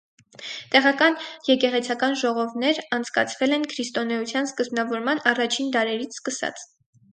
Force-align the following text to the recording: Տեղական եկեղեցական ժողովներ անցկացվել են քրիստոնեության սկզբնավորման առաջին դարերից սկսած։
Տեղական 0.75 1.17
եկեղեցական 1.49 2.17
ժողովներ 2.21 2.81
անցկացվել 2.97 3.55
են 3.59 3.69
քրիստոնեության 3.75 4.51
սկզբնավորման 4.53 5.25
առաջին 5.35 5.73
դարերից 5.79 6.21
սկսած։ 6.21 6.69